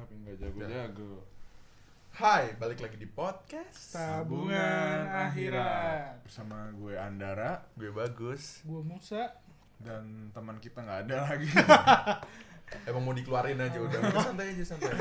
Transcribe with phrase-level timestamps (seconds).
[0.00, 1.12] tapi nggak jago-jago.
[2.16, 3.92] Hai, balik lagi di podcast.
[3.92, 6.24] Tabungan akhirat.
[6.24, 8.64] bersama gue Andara Gue bagus.
[8.64, 9.28] Gua Musa.
[9.80, 11.48] dan teman kita nggak ada lagi
[12.88, 14.00] Emang mau dikeluarin aja udah.
[14.00, 14.96] Udah santai aja santai.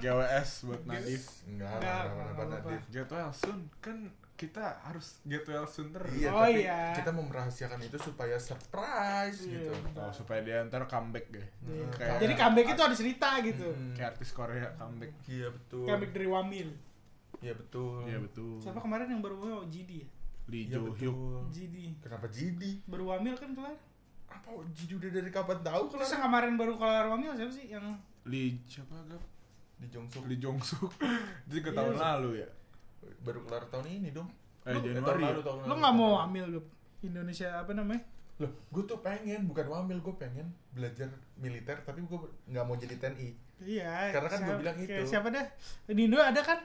[0.00, 1.24] GWS buat Nadif.
[1.44, 2.68] Enggak, Enggak, enggak, enggak enggak, apa-apa.
[2.72, 2.82] Nadif.
[2.88, 3.96] Get well soon kan
[4.36, 6.12] kita harus get well soon terus.
[6.12, 6.92] Iya, Oh, tapi iya.
[6.92, 9.72] kita mau merahasiakan itu supaya surprise Iya.
[9.72, 9.72] gitu.
[9.94, 11.46] Oh, supaya dia ntar comeback deh.
[11.62, 11.86] Iya.
[11.90, 13.66] Kayak- Jadi comeback itu ada cerita gitu.
[13.66, 13.92] Hmm.
[13.92, 15.12] Kayak artis Korea comeback.
[15.24, 15.84] Iya betul.
[15.84, 16.68] Comeback dari Wamil.
[17.38, 18.04] Iya betul.
[18.04, 18.56] Iya betul.
[18.58, 20.08] Siapa kemarin yang baru oh, GD ya?
[20.46, 21.50] Lee Iya Jo Hyuk.
[21.50, 21.76] GD.
[21.98, 22.78] Kenapa Jidi?
[22.84, 23.74] Baru Wamil kan kelar.
[24.26, 27.66] Apa Jidi udah dari kapan tahu Terus kalau yang kemarin baru kelar Wamil siapa sih
[27.68, 27.86] yang
[28.22, 29.22] Lee siapa gap?
[29.76, 30.88] di Jongsuk Lee Jong Suk.
[31.46, 32.00] Itu ke Iya, tahun sih.
[32.02, 32.48] lalu ya.
[33.18, 34.28] Baru kelar tahun ini dong.
[34.62, 35.02] Eh Lu- Januari.
[35.02, 35.28] tahun ya?
[35.28, 35.76] lalu, tahun lo lalu.
[35.76, 36.66] nggak mau Wamil Gap?
[36.98, 38.02] Indonesia apa namanya?
[38.36, 42.94] Loh, gue tuh pengen bukan wamil, gue pengen belajar militer tapi gue nggak mau jadi
[42.94, 43.28] TNI.
[43.58, 44.12] Iya.
[44.12, 45.00] Karena kan gua siapa- bilang itu.
[45.06, 45.44] Siapa dah?
[45.86, 46.60] Di Indo ada kan?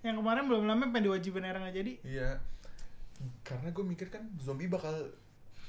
[0.00, 1.92] Yang kemarin belum lama pengen diwajibin era nggak jadi.
[2.02, 2.28] Iya.
[3.42, 4.92] Karena gue mikir kan zombie bakal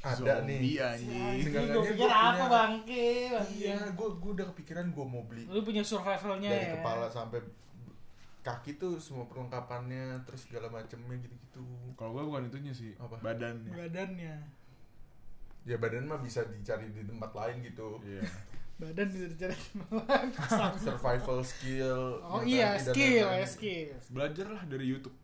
[0.02, 0.80] ada Zombie, nih.
[0.80, 1.40] anjing.
[1.42, 3.08] Seenggaknya Gue gua pikir apa punya- bangke?
[3.54, 6.74] Iya, gue gue udah kepikiran gue mau beli Lu punya survivalnya dari ya.
[6.74, 7.40] kepala sampai
[8.44, 11.64] kaki tuh semua perlengkapannya terus segala macemnya gitu-gitu.
[11.96, 13.16] Kalau gue bukan itunya sih, Apa?
[13.24, 13.72] badannya.
[13.72, 14.36] Badannya.
[15.64, 18.04] Ya badan mah bisa dicari di tempat lain gitu.
[18.04, 18.24] Iya.
[18.84, 19.56] Badan bisa dicari
[20.84, 22.20] Survival skill.
[22.20, 23.96] Oh iya, skill ya skill.
[24.12, 25.16] Belajarlah dari YouTube.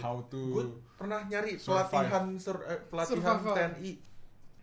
[0.00, 0.64] How to gue
[0.96, 1.88] pernah nyari Survive.
[1.88, 3.54] pelatihan sur, eh, pelatihan Survival.
[3.56, 3.92] TNI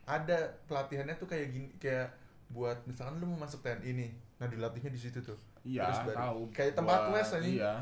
[0.03, 2.11] ada pelatihannya tuh kayak gini kayak
[2.53, 6.51] buat misalkan lu mau masuk TNI nih nah dilatihnya di situ tuh Iya, tahu.
[6.51, 7.39] kayak tempat Buat- les aja.
[7.41, 7.73] Iya,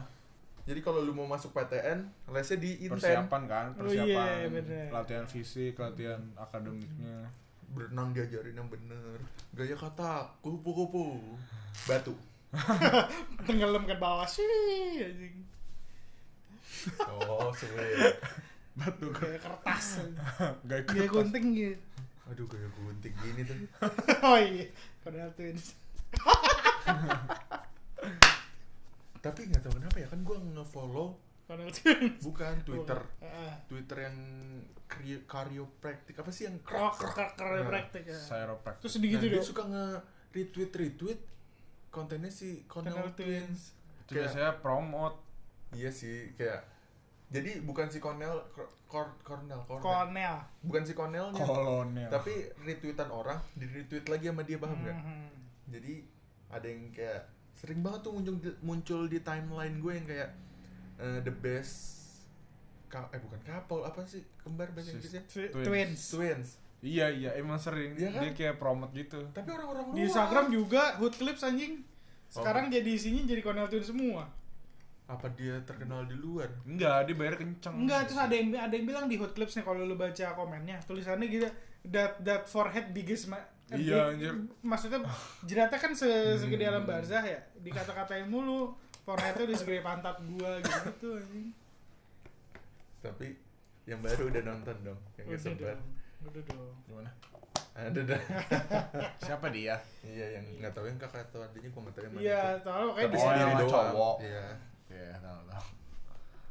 [0.64, 4.06] jadi kalau lu mau masuk PTN lesnya di Inten persiapan kan, Oh, persiapan.
[4.06, 4.86] iya, bener.
[4.90, 7.26] latihan fisik, latihan akademiknya.
[7.68, 9.16] berenang diajarin yang bener
[9.52, 11.24] gaya kata kupu-kupu
[11.88, 12.12] batu
[13.48, 14.44] Tenggelam ke bawah sih
[15.00, 15.40] anjing.
[17.08, 18.12] oh suwe
[18.72, 20.04] Batu Kayak kertas.
[20.68, 21.12] Gak Dia kertas.
[21.14, 21.80] gunting gitu.
[22.28, 23.56] aduh gaya gunting gini tuh
[24.28, 24.68] Oh iya.
[25.00, 25.72] Padahal twins.
[29.22, 31.08] Tapi nggak tahu kenapa ya kan gua nge-follow
[32.20, 33.00] bukan Twitter.
[33.66, 34.18] Twitter yang
[34.86, 36.96] kri- karyopraktik apa sih yang kerja
[37.38, 38.18] Nah, praktek ya.
[38.18, 38.82] Chiropractic.
[38.82, 39.86] Terus sedikit Nah, dia suka nge
[40.32, 41.20] retweet retweet
[41.88, 43.76] kontennya si Cornell Cornell Twins.
[44.02, 45.20] Itu biasanya promote.
[45.72, 46.64] Iya sih, kayak
[47.30, 49.84] jadi bukan si Cornell Cor- Cor- Cornell Cornell.
[49.84, 50.38] Cornell.
[50.62, 51.40] Bukan si Cornellnya.
[51.42, 52.08] Kolonel.
[52.08, 52.32] Tapi
[52.62, 54.98] retweetan orang di retweet lagi sama dia paham nggak?
[54.98, 55.28] Mhm.
[55.70, 55.94] Jadi
[56.48, 57.22] ada yang kayak
[57.62, 60.30] sering banget tuh muncul di, muncul di timeline gue yang kayak
[60.98, 62.02] eh, the best
[62.88, 65.64] ka- eh bukan couple apa sih kembar bahasa Inggrisnya Twi- Twins.
[65.64, 66.02] Twins.
[66.10, 66.50] twins
[66.82, 67.94] Iya, iya, emang sering.
[67.94, 68.22] Iya kan?
[68.24, 69.22] Dia kayak promote gitu.
[69.30, 70.02] tapi orang-orang Di luar.
[70.04, 71.86] Instagram juga hood clips anjing.
[72.28, 72.74] Sekarang Oh.
[72.74, 74.26] jadi isinya jadi Cornell Twins semua.
[75.04, 77.76] apa dia terkenal di luar Enggak, dia bayar kenceng.
[77.78, 81.28] Enggak, terus ada yang ada yang bilang di hot clipsnya kalau lu baca komennya tulisannya
[81.28, 81.52] gitu
[81.86, 83.28] that that forehead biggest
[83.74, 84.34] Iya, big- anjir.
[84.62, 85.00] Maksudnya
[85.42, 86.74] jeratnya kan se segede Hmm.
[86.74, 87.40] alam barzah ya.
[87.58, 88.72] Dikata-katain mulu
[89.02, 91.48] foreheadnya udah segede pantat gua gitu gitu anjing.
[93.00, 93.34] tapi
[93.84, 95.82] yang baru udah nonton dong yang Udah sempat dong.
[96.24, 96.74] Udah dong.
[96.86, 97.12] Gimana?
[97.72, 98.22] ada dah
[99.26, 99.74] Siapa dia?
[100.02, 102.86] iya yang nggak tahu yang kakak atau adiknya gua nggak tahu yang mana Iya, tahu
[102.92, 104.16] kayak sendiri yang doang cowok.
[104.22, 104.46] iya
[104.88, 105.66] Iya, tahu tahu.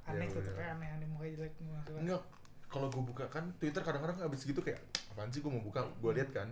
[0.06, 0.54] aneh Ya tuh udah.
[0.54, 1.78] kayak aneh-aneh mukanya jelek semua.
[1.92, 2.22] enggak
[2.66, 4.78] kalau gue buka kan Twitter kadang-kadang abis gitu kayak
[5.08, 6.48] apaan sih gue mau buka gue lihat kan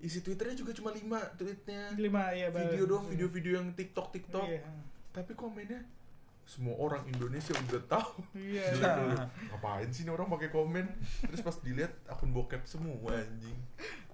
[0.00, 4.64] isi Twitternya juga cuma lima tweetnya Lima ya video doang video-video yang TikTok TikTok Iya.
[5.10, 5.84] tapi komennya
[6.42, 8.64] semua orang Indonesia udah tahu Iya.
[8.98, 9.16] Dulu.
[9.50, 10.86] ngapain sih ini orang pakai komen
[11.22, 13.54] terus pas dilihat akun bokep semua anjing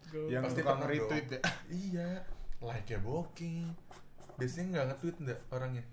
[0.06, 0.26] Go.
[0.26, 1.40] Yang Pasti tukang pernah retweet ya.
[1.66, 2.08] iya
[2.58, 3.66] like ya bokeh
[4.36, 5.84] biasanya nggak nge-tweet enggak orangnya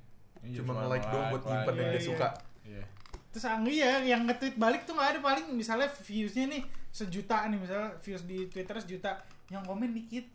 [0.44, 2.10] Iya, cuma nge-like doang buat nyimpen yang Iya, dia iya.
[2.10, 2.28] suka
[2.64, 2.84] Iya.
[3.30, 7.58] Terus ang iya yang nge-tweet balik tuh nggak ada paling misalnya viewsnya nih sejuta nih
[7.58, 9.18] misalnya views di Twitter sejuta
[9.53, 10.25] yang komen dikit.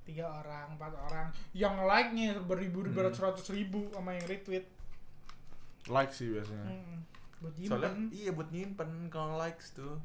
[0.00, 1.26] Tiga orang empat orang.
[1.52, 2.94] Yang like nya beribu Hmm.
[2.94, 4.66] beratus ratus ribu sama yang retweet.
[5.86, 6.66] Like sih biasanya.
[6.68, 6.98] hmm.
[7.40, 9.96] buat soalnya nyimpen iya buat nyimpen kalau likes tuh.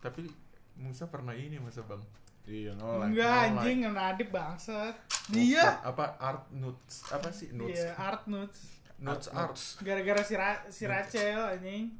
[0.00, 0.28] Tapi
[0.76, 2.00] Musa pernah ini masa bang.
[2.44, 3.12] Iya, no like.
[3.12, 4.94] enggak no anjing nadip bangsat.
[5.28, 9.56] Dia apa art notes apa sih notes iya art notes notes Art art.
[9.80, 11.92] Gara-gara si, Ra- si Rachel anjing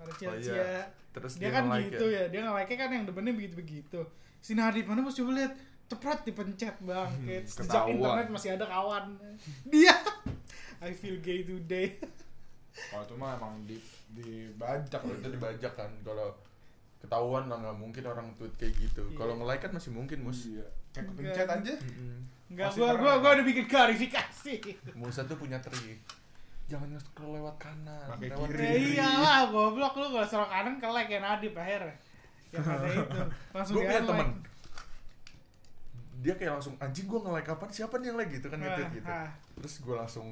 [0.00, 0.44] Rachel Oh, iya.
[0.44, 0.80] Cia
[1.16, 4.00] terus dia, dia, kan nge-like gitu ya, dia nge-like kan yang depannya begitu-begitu.
[4.44, 5.56] Si Nadip mana bos coba lihat
[5.86, 9.16] cepet dipencet bang Hmm, sejak internet masih ada kawan.
[9.72, 9.96] Dia.
[10.84, 11.96] I feel gay today.
[12.92, 13.80] Kalau itu mah emang di
[14.12, 15.88] dibajak kalau itu dibajak kan.
[16.04, 16.28] Kalau
[17.00, 19.00] ketahuan lah nggak mungkin orang tweet kayak gitu.
[19.08, 19.16] Iya.
[19.16, 20.44] kalau nge-like kan masih mungkin mus.
[20.44, 20.68] Iya.
[20.92, 21.74] Kayak kepencet aja.
[21.80, 22.16] Mm-mm.
[22.52, 24.54] Enggak, gua gua gua udah bikin klarifikasi.
[24.92, 26.04] Musa tuh punya trik.
[26.66, 28.66] Jangan nge-scroll lewat kanan, Pakai lewat kiri.
[28.66, 31.94] Ya iyalah, goblok lu kalau serok kanan ke like ya Nadib akhirnya.
[32.50, 33.20] Yang ada itu.
[33.54, 34.28] Langsung Gue punya temen.
[36.26, 37.64] Dia kayak langsung anjing gue nge-like apa?
[37.70, 38.82] Siapa nih yang like gitu kan gitu.
[39.06, 39.30] Ah.
[39.54, 40.26] Terus gue langsung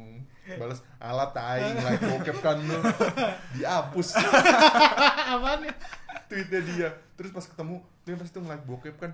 [0.59, 2.79] balas alat tai nge-like bokep kan lu.
[3.55, 4.09] Dihapus
[5.39, 5.75] Apaan ya?
[6.27, 6.89] tweetnya dia.
[7.15, 9.13] Terus pas ketemu dia pasti tuh nge-like bokep kan.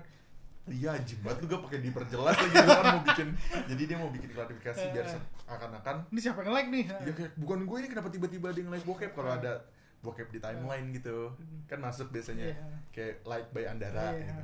[0.63, 3.27] Iya anjing banget lu gak pakai diperjelas lagi dia kan mau bikin
[3.65, 5.05] jadi dia mau bikin klarifikasi biar
[5.47, 6.85] akan-akan Ini siapa yang like nih?
[6.87, 9.57] ya kayak bukan gue ini kenapa tiba-tiba dia nge-like bokep kalau ada
[9.99, 11.33] bokep di timeline gitu
[11.65, 12.65] kan masuk biasanya Iya.
[12.89, 14.21] kayak like by Andara Iya.
[14.23, 14.43] gitu.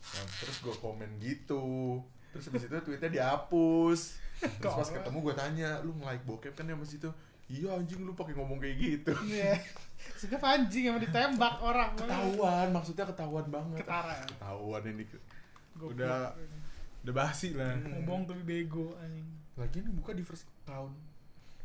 [0.00, 1.64] Nah, terus gue komen gitu
[2.30, 4.00] terus habis itu tweetnya dihapus
[4.40, 7.10] terus pas ketemu gue tanya lu nge-like bokep kan ya mas itu
[7.46, 9.60] iya anjing lu pakai ngomong kayak gitu Iya.
[10.16, 11.92] Sudah anjing yang ditembak orang.
[11.92, 14.16] ketahuan maksudnya ketahuan banget Ketara.
[14.26, 15.04] ketahuan ini
[15.80, 15.96] Goblok.
[15.96, 16.32] Udah-
[17.00, 17.72] Udah basi lah.
[17.72, 17.96] Hmm.
[17.96, 19.24] ngomong tapi bego anjing.
[19.52, 20.92] lagi ini buka di first account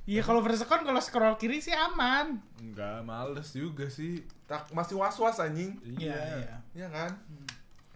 [0.04, 2.38] Iya kalau first account kalau scroll kiri sih aman.
[2.56, 4.24] Enggak, males juga sih.
[4.44, 6.62] tak masih was was anjing Iya.
[6.72, 7.44] Iya kan Hmm.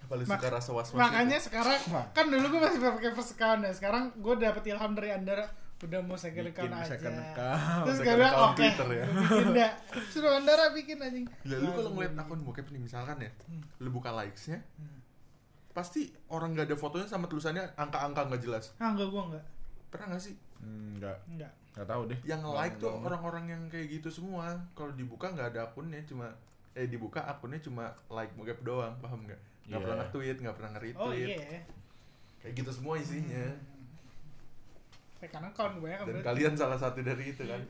[0.01, 1.77] apa lu Mak- suka rasa was was Makanya sekarang
[2.09, 3.71] kan dulu gue masih pakai first account ya.
[3.71, 5.45] Sekarang gue dapet ilham dari Andara
[5.79, 6.91] udah mau second account aja.
[6.91, 7.83] second account.
[7.85, 9.71] Terus gue bilang oke, Twitter ya." bikin dah.
[10.07, 11.23] Suruh Andara bikin anjing.
[11.41, 13.63] Ya lu kalau ngeliat akun bokep nih misalkan ya, Hmm.
[13.77, 14.98] lu buka likes-nya, Hmm.
[15.79, 18.75] Pasti orang nggak ada fotonya sama tulisannya angka-angka nggak jelas.
[18.75, 19.45] Ah enggak gue enggak.
[19.87, 20.35] Pernah nggak sih?
[20.59, 21.51] Enggak, Enggak.
[21.71, 22.19] enggak tahu deh.
[22.21, 24.45] Yang like tuh nggak- orang-orang yang kayak gitu semua.
[24.73, 26.27] Kalau dibuka nggak ada akunnya, cuma
[26.73, 29.39] eh dibuka akunnya cuma like bokep doang, paham nggak?
[29.65, 29.85] Nggak Iya.
[29.85, 30.99] pernah nge-tweet, nggak pernah nge-retweet.
[30.99, 31.63] Oh iya.
[32.39, 33.45] Kayak gitu semua isinya.
[35.15, 36.27] Second account kebanyakan Dan berarti.
[36.27, 37.61] kalian salah satu dari itu kan.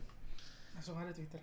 [0.72, 1.42] Langsung ada Twitter.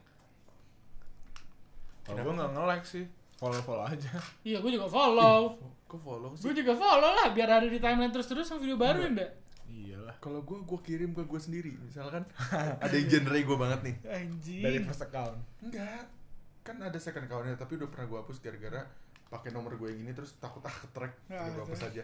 [2.04, 3.06] Kalau gue nggak nge-like sih.
[3.38, 4.12] Follow-follow aja.
[4.42, 5.62] Iya gue juga follow.
[5.86, 6.58] Kok follow Gue sih?
[6.58, 9.32] juga follow lah biar ada di timeline terus-terus sama video baru ya ndak?
[9.68, 10.16] Iyalah.
[10.18, 11.72] Kalau gue, gue kirim ke gue sendiri.
[11.78, 12.26] Misalkan
[12.84, 13.96] ada yang genre gue banget nih.
[14.04, 14.64] Anjing.
[14.64, 15.38] Dari first account.
[15.60, 16.10] Enggak.
[16.62, 18.84] Kan ada second account-nya tapi udah pernah gue hapus gara-gara
[19.28, 21.14] pakai nomor gue yang ini terus takut ah ketrek.
[21.28, 21.92] Ah, Udah gue hapus terus.
[21.94, 22.04] aja.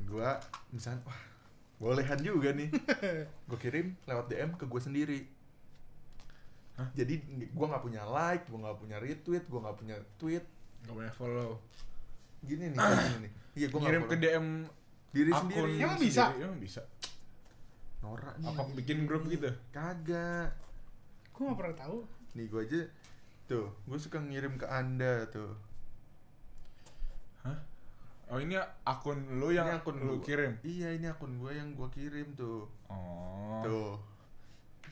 [0.00, 0.28] Gue
[0.70, 1.20] misalnya wah
[1.78, 2.70] bolehan juga nih.
[3.48, 5.20] gue kirim lewat DM ke gue sendiri.
[6.78, 6.88] Hah?
[6.94, 7.14] Jadi
[7.50, 10.44] gue nggak punya like, gue nggak punya retweet, gue nggak punya tweet.
[10.86, 11.58] Gak banyak follow.
[12.46, 13.32] Gini nih, gini nih.
[13.58, 14.46] Iya, gue Ngirim ke DM
[15.10, 15.72] diri akun sendiri.
[15.82, 16.22] Emang bisa?
[16.30, 16.44] sendiri.
[16.46, 16.80] Emang bisa.
[17.98, 18.46] Norak nih.
[18.46, 19.50] Apa bikin grup gitu?
[19.74, 20.54] Kagak.
[21.34, 21.98] Gue gak pernah tahu.
[22.38, 22.80] Nih gue aja
[23.48, 25.56] tuh, gue suka ngirim ke anda tuh.
[27.42, 27.58] Hah?
[28.28, 30.24] Oh ini akun lu yang Ini akun lu gua.
[30.28, 30.52] kirim?
[30.60, 32.68] Iya ini akun gue yang gue kirim tuh.
[32.92, 33.64] Oh.
[33.64, 33.96] Tuh.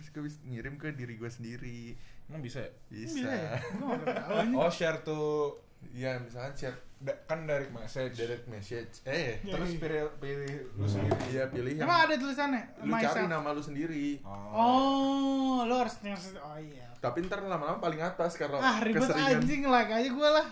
[0.06, 1.98] Terus gue bisa ngirim ke diri gue sendiri.
[2.24, 2.70] Emang bisa ya?
[2.86, 3.26] Bisa.
[3.74, 3.90] Tahu
[4.38, 4.54] anjing.
[4.54, 5.50] Oh share to
[5.88, 8.14] Iya misalkan share da- kan direct message.
[8.16, 9.02] direct message.
[9.02, 9.78] Eh, Iya, Terus iya.
[9.78, 11.18] pilih pilih lu sendiri.
[11.28, 12.62] iya pilih yang Emang ada tulisannya?
[12.80, 13.26] lu cari Myself.
[13.28, 14.06] nama lu sendiri.
[14.24, 16.38] Oh, lo harus ngasih.
[16.38, 16.86] Oh iya.
[16.96, 19.38] Tapi ntar lama-lama paling atas kalau Ah ribet keseringan.
[19.38, 20.46] anjing like aja gue lah.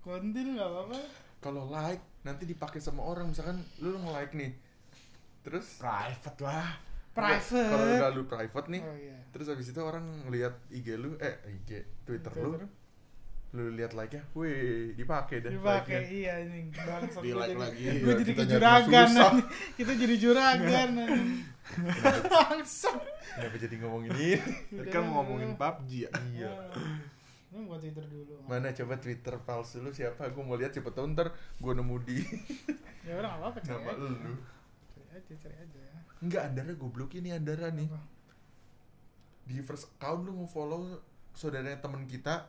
[0.00, 0.98] Kontin gak apa-apa.
[1.40, 4.54] Kalau like nanti dipakai sama orang misalkan lu nge-like nih.
[5.42, 6.70] Terus Private lah.
[7.12, 7.68] Private.
[7.68, 9.16] Kalau udah lu private nih, Oh iya.
[9.28, 11.70] terus habis itu orang ngelihat IG lu eh IG
[12.02, 12.68] Twitter lu Twitter.
[13.52, 16.08] lu lihat like nya wih dipakai dah Dipakai like-nya.
[16.10, 16.66] iya anjing.
[16.72, 17.60] Bangsat Di gue like jadi.
[17.60, 17.82] lagi.
[17.84, 19.08] Gue Iya, jadi kita nyari kejuragan.
[19.78, 20.90] Kita jadi juragan.
[22.32, 22.96] Bangsat.
[23.34, 24.30] Kenapa jadi ngomongin ini?
[24.72, 26.10] Tadi kan mau ngomongin PUBG ya.
[26.32, 26.50] iya.
[27.50, 28.40] Ini buat Twitter dulu.
[28.42, 30.24] Mana coba Twitter palsu lu siapa?
[30.26, 32.24] Gue mau lihat siapa tahu ntar gue nemu di
[33.02, 34.08] Ya udah gak apa-apa nama lu.
[34.88, 35.84] Cari aja, cari aja.
[36.22, 37.90] Enggak, Andara goblok ini Andara nih.
[37.90, 38.00] Apa?
[39.42, 41.02] Di first account lu nge-follow
[41.34, 42.46] saudaranya temen kita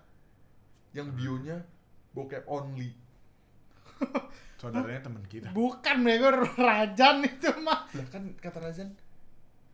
[0.94, 1.58] yang bionya
[2.14, 2.94] bokep only.
[4.62, 5.50] Saudaranya teman kita.
[5.52, 7.90] Bukan bego Rajan itu mah.
[7.92, 8.94] Lah kan kata Razan,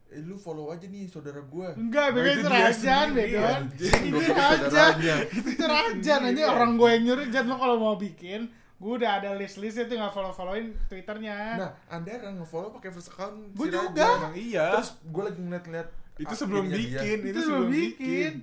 [0.10, 1.76] eh lu follow aja nih saudara gua.
[1.76, 3.38] Enggak, bego Nah, itu itu Rajan bego.
[3.44, 4.02] anjing.
[4.10, 4.94] Itu Rajan.
[5.30, 8.48] Itu Rajan aja orang gue yang nyuruh Jan lo kalau mau bikin
[8.80, 13.66] gue udah ada list-listnya tuh nggak follow-followin twitternya Nah, Andara nge-follow pakai first account Gua
[13.66, 13.84] si juga.
[13.86, 14.08] Raja.
[14.18, 14.66] Emang iya.
[14.74, 18.34] Terus gue lagi ngeliat-ngeliat itu sebelum bikin, itu sebelum bikin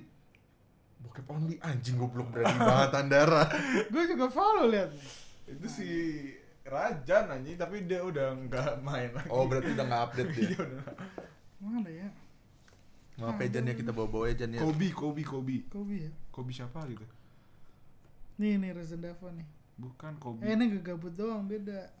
[0.97, 3.43] Bokep only anjing goblok berani banget Andara.
[3.85, 4.89] gue juga follow lihat
[5.47, 5.87] itu si
[6.61, 9.29] Rajan anjing tapi dia udah nggak main lagi.
[9.29, 10.45] Oh, berarti udah nggak update dia.
[10.47, 10.83] Iya, udah.
[11.57, 12.09] mana ya
[13.17, 14.61] Maaf ya Jan ya kita bawa-bawa ya Jan ya.
[14.61, 15.57] Kobi, Kobi, Kobi.
[15.65, 17.01] Kobe ya Kobi siapa gitu?
[18.37, 19.47] nih nih Reza Dava nih
[19.77, 20.41] Bukan Kobi.
[20.41, 21.93] eh ini gabut doang beda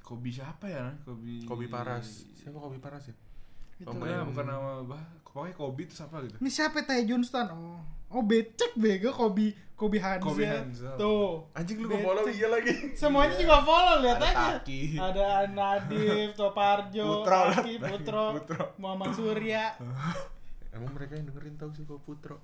[0.00, 0.94] Kobi siapa ya?
[1.02, 1.42] Kobi.
[1.42, 2.22] Kobi Paras.
[2.32, 3.14] Siapa Kobi Paras ya?
[3.76, 3.90] Gitu.
[3.90, 6.38] Pemain- Nah, bukan nama bah, pokoknya Kobe itu siapa gitu.
[6.38, 7.46] Ini siapa Tay Johnston?
[7.50, 7.82] Oh.
[8.08, 10.22] Oh, becek bego Kobe Kobe Hanzel.
[10.22, 10.94] Kobe Hanzel.
[10.96, 11.50] Tuh.
[11.52, 12.94] Anjing lu nge-follow iya lagi.
[12.94, 14.46] Semuanya juga follow lihat Ada aja.
[14.56, 14.80] Taki.
[14.94, 17.72] Ada Nadif, Toparjo, Putro, Taki.
[17.76, 18.62] Putro, Putro.
[18.78, 19.74] Muhammad Surya.
[20.70, 22.38] Emang mereka yang dengerin tahu sih kok Putro.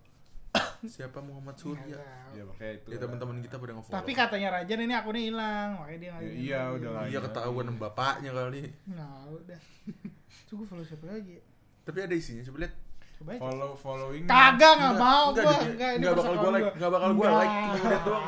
[0.85, 1.97] Siapa Muhammad Surya?
[2.37, 2.89] Ya makanya itu.
[2.93, 3.97] Ya teman-teman kita pada nge-follow.
[4.03, 7.05] Tapi katanya Rajan ini akunnya hilang, makanya dia nggak Ya, iya, udah lah.
[7.09, 8.63] Iya ketahuan sama bapaknya kali.
[8.93, 9.61] Nah, udah.
[10.53, 11.41] Coba follow siapa lagi?
[11.83, 12.75] Tapi ada isinya coba lihat.
[13.19, 13.41] Coba aja.
[13.41, 14.25] Follow following.
[14.29, 17.55] Kagak nggak mau enggak, gua, enggak ini enggak bakal gua like, enggak bakal gua like,
[17.57, 18.25] cuma lihat doang.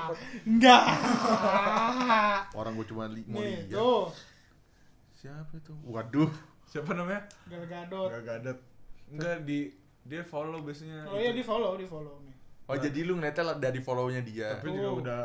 [0.49, 0.83] Enggak.
[2.59, 3.69] Orang gua cuma li- mau lihat.
[5.15, 5.73] Siapa itu?
[5.85, 6.31] Waduh.
[6.69, 7.23] Siapa namanya?
[7.47, 8.09] Gal Gadot.
[8.11, 8.59] Gak gadat.
[9.13, 9.71] Enggak di
[10.05, 11.09] dia follow biasanya.
[11.09, 11.25] Oh itu.
[11.25, 12.35] iya di follow, di follow nih.
[12.65, 14.57] Oh jadi lu ngeliatnya dari follow-nya dia.
[14.61, 15.01] Tapi juga Tuh.
[15.05, 15.21] udah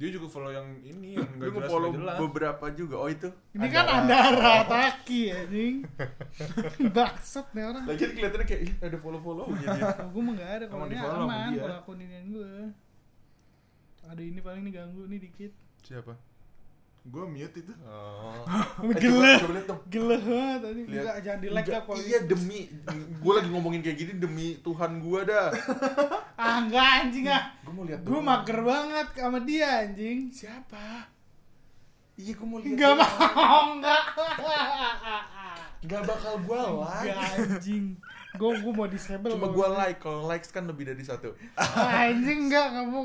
[0.00, 2.16] dia juga follow yang ini yang enggak jelas nggak jelas.
[2.24, 2.96] beberapa juga.
[2.96, 3.28] Oh itu.
[3.52, 5.74] Ini kan Andara Taki anjing.
[6.96, 7.84] Baksat nih orang.
[7.84, 9.88] Lagi kelihatannya kayak "Ih, ada follow-follownya dia.
[10.00, 11.62] Oh, gue mah gak ada kalau ini aman dia.
[11.62, 12.52] kalau akun ini gue.
[14.08, 15.52] Ada ini paling nih ganggu nih dikit.
[15.84, 16.29] Siapa?
[17.08, 17.72] Gue mute itu.
[17.88, 18.44] Oh.
[19.00, 19.32] Gila.
[19.40, 19.80] Coba lihat dong.
[19.88, 20.80] Gila banget tadi.
[20.84, 21.00] Lihat.
[21.00, 22.60] Enggak jangan di like Enggak, dah kalau Iya demi
[23.20, 25.48] gue lagi ngomongin kayak gini demi Tuhan gua dah.
[26.40, 27.52] Ah enggak anjing ah.
[27.64, 28.00] Gue mau lihat.
[28.00, 30.32] Gue mager banget sama dia anjing.
[30.32, 31.08] Siapa?
[32.16, 32.72] Iya gue mau lihat.
[32.76, 34.04] Enggak mau enggak.
[35.84, 37.12] Nggak bakal gua like.
[37.12, 37.84] Enggak anjing.
[38.36, 39.32] Gue gue mau disable.
[39.32, 39.72] Cuma gitu.
[39.72, 40.00] like.
[40.00, 41.32] Kalau likes kan lebih dari satu.
[41.56, 43.04] Anjing enggak enggak mau.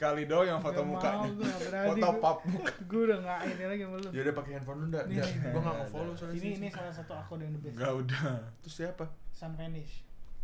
[0.00, 1.28] Sekali doang yang foto Nggak mau, mukanya.
[1.28, 2.22] nggak Foto gua.
[2.24, 2.72] pap muka.
[2.88, 4.08] Gue udah enggak ini lagi sama lu.
[4.08, 5.04] Ya udah pakai handphone lu enggak?
[5.04, 5.80] Nih, Ya, nih, gua enggak nih.
[5.84, 6.36] nge-follow soalnya.
[6.40, 7.74] Ini ini salah satu akun yang the best.
[7.76, 8.24] Enggak udah.
[8.64, 9.04] Terus siapa?
[9.28, 9.94] Sun Vanish.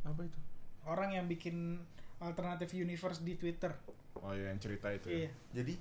[0.05, 0.39] Apa itu?
[0.85, 1.57] Orang yang bikin
[2.19, 3.73] alternative universe di Twitter.
[4.15, 5.09] Oh iya yang cerita itu.
[5.09, 5.25] Iya.
[5.25, 5.31] ya.
[5.57, 5.75] Jadi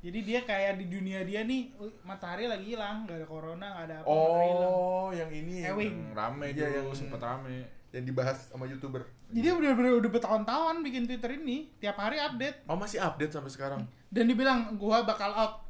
[0.00, 1.70] Jadi dia kayak di dunia dia nih
[2.02, 4.08] matahari lagi hilang, gak ada corona, gak ada apa.
[4.08, 5.92] Oh, yang ini yang, Ewing.
[6.02, 7.56] Yang rame Iya, dulu, yang- sempet rame.
[7.92, 9.04] yang dibahas sama YouTuber.
[9.30, 12.66] Jadi dia bener-bener udah bertahun-tahun bikin Twitter ini, tiap hari update.
[12.66, 13.82] Oh, masih update sampai sekarang.
[14.10, 15.62] Dan dia bilang, gua bakal out,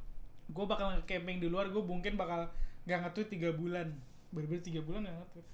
[0.48, 2.48] gua bakal nge-camping di luar, gua mungkin bakal
[2.88, 3.92] gak nge-tweet 3 bulan.
[4.32, 5.46] Bener-bener 3 bulan gak nge-tweet.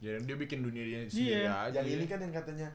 [0.00, 1.52] Ya dia bikin dunia dia sendiri Iya.
[1.68, 1.78] aja.
[1.80, 2.68] yang ini kan yang katanya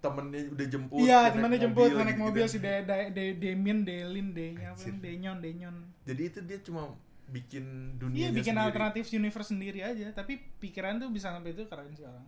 [0.00, 1.00] temennya udah jemput.
[1.00, 2.52] Iya, naik jemput, mobil naik gitu mobil kan.
[2.52, 4.96] si De, De, De, Damien, Delin, D-nya apa, Anjir.
[5.00, 5.76] Denyon, Denyon.
[6.04, 6.92] Jadi itu dia cuma
[7.24, 11.88] bikin dunia Iya, bikin alternatif universe sendiri aja, tapi pikiran tuh bisa sampai itu keren
[11.92, 12.20] sih orang.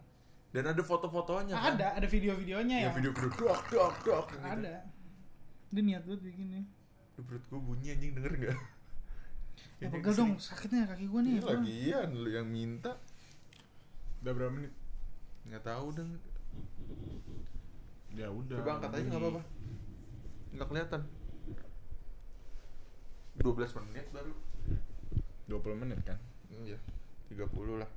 [0.56, 1.76] Dan ada foto-fotonya kan?
[1.76, 2.90] Ada, ada video-videonya Ya ya.
[2.96, 4.40] video video dok dok dok gitu.
[4.40, 4.88] Ada.
[5.68, 6.62] Dia niat banget bikinnya.
[7.12, 8.58] Duh, perut gue bunyi anjing denger nggak?
[9.76, 11.36] Ya, pegel dong, sakitnya kaki gua nih.
[11.36, 12.96] Ini lagian lu yang minta
[14.24, 14.72] Udah berapa menit?
[15.44, 16.16] nggak tahu dong.
[18.16, 18.56] Ya udah.
[18.56, 19.42] Coba angkat aja nggak apa-apa.
[20.56, 21.02] Nggak kelihatan.
[23.36, 24.32] 12 menit baru.
[25.52, 26.16] 20 menit kan?
[26.48, 26.80] Iya.
[27.28, 27.90] 30 lah.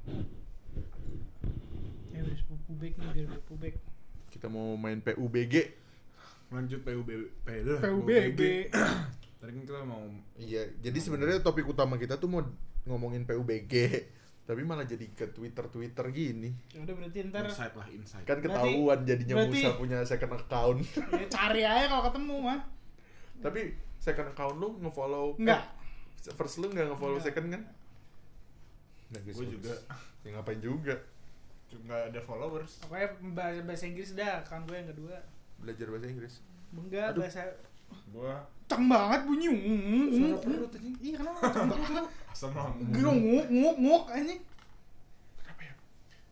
[2.19, 2.35] Ya udah
[2.67, 3.73] pubek nih biar udah pubek.
[4.27, 5.55] Kita mau main PUBG.
[6.49, 7.07] Lanjut PUB
[7.45, 8.41] PUBG.
[9.39, 10.03] Tadi kan kita mau
[10.35, 12.43] Iya, jadi sebenarnya topik utama kita tuh mau
[12.83, 13.73] ngomongin PUBG,
[14.43, 16.51] tapi malah jadi ke Twitter-Twitter gini.
[16.69, 18.25] Ya udah berarti ntar insight lah insight.
[18.25, 20.79] Kan Berarti- ketahuan jadinya berarti- Musa punya second account.
[21.23, 22.59] ya cari aja kalau ketemu mah.
[23.39, 23.61] tapi
[23.95, 25.63] second account lu nge-follow Enggak.
[26.27, 27.31] eh, first lu nggak nge-follow Enggak.
[27.31, 27.61] second kan?
[29.09, 29.73] Nah, Gue juga.
[30.21, 30.99] Ya ngapain juga?
[31.71, 32.81] Nggak ada followers.
[32.81, 35.15] Pokoknya bahasa, bahasa Inggris dah, kan gue yang kedua.
[35.57, 36.33] Belajar bahasa Inggris.
[36.69, 37.21] Enggak, Aduh.
[37.21, 37.41] bahasa
[38.13, 39.47] Gua kenceng banget bunyi.
[40.11, 40.95] Suara perut anjing.
[41.01, 41.39] Iya, kenapa
[41.73, 42.05] banget?
[42.29, 42.85] asam lambung.
[42.87, 44.41] Gue nguk nguk nguk anjing.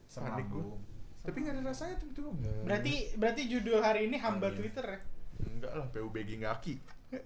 [0.07, 0.61] Asam Panik gua.
[0.61, 0.81] lambung.
[1.25, 2.29] Tapi nggak ada rasanya tuh tuh.
[2.61, 4.55] Berarti berarti judul hari ini hamba Iya.
[4.55, 4.99] Twitter ya.
[5.39, 6.73] enggak lah PUBG ngaki.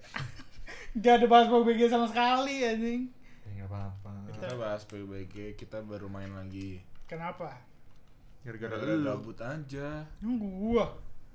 [0.94, 3.08] Gak ada bahas PUBG sama sekali anjing.
[3.42, 4.12] Ya enggak apa-apa.
[4.30, 6.80] Kita bahas PUBG, kita baru main lagi.
[7.04, 7.56] Kenapa?
[8.42, 9.04] Gara-gara lu.
[9.04, 9.88] gabut aja.
[10.20, 10.86] Gua.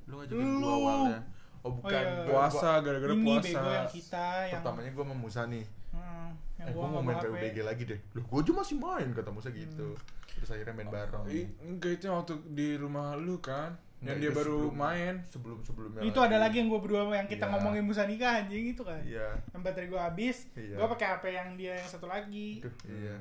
[0.06, 0.60] Lu ngajakin Lu.
[0.60, 1.20] gua awalnya.
[1.60, 1.90] Oh bukan.
[1.90, 2.24] Oh, iya.
[2.24, 3.44] Puasa gara-gara Ini puasa.
[3.44, 5.66] bego yang kita yang Pertamanya gua sama Musa nih.
[5.88, 7.18] Hmm, yang eh gua gua mau main.
[7.18, 8.00] PUBG lagi deh.
[8.14, 9.90] Loh gua aja masih main kata Musa gitu.
[10.30, 11.24] Terus akhirnya main bareng.
[11.60, 13.74] Enggak itu waktu di rumah lu kan.
[13.98, 15.14] Yang dia baru sebelum- main.
[15.26, 16.02] Sebelum sebelumnya.
[16.06, 17.52] Itu ada lagi yang gua berdua yang kita Iya.
[17.52, 19.02] ngomongin Musa nikah anjing itu kan.
[19.02, 19.42] Iya.
[19.50, 20.78] Yang baterai gua habis, Iya.
[20.78, 22.62] gua pakai HP yang dia yang satu lagi.
[22.62, 23.18] Aduh, iya.